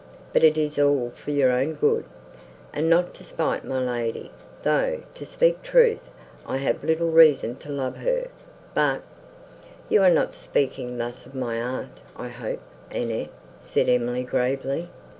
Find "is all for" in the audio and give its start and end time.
0.57-1.29